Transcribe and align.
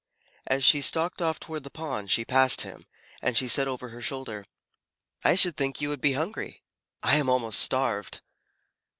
As 0.47 0.63
she 0.63 0.81
stalked 0.81 1.21
off 1.21 1.39
toward 1.39 1.63
the 1.63 1.69
pond, 1.69 2.09
she 2.09 2.25
passed 2.25 2.61
him, 2.61 2.87
and 3.21 3.37
she 3.37 3.47
said 3.47 3.67
over 3.67 3.89
her 3.89 4.01
shoulder, 4.01 4.47
"I 5.23 5.35
should 5.35 5.55
think 5.55 5.79
you 5.79 5.89
would 5.89 6.01
be 6.01 6.13
hungry. 6.13 6.63
I 7.03 7.17
am 7.17 7.29
almost 7.29 7.59
starved." 7.59 8.21